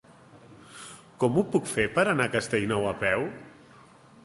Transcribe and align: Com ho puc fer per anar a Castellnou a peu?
Com 1.23 1.37
ho 1.37 1.43
puc 1.57 1.69
fer 1.73 1.85
per 1.99 2.07
anar 2.15 2.27
a 2.29 2.33
Castellnou 2.39 2.91
a 2.95 2.97
peu? 3.07 3.29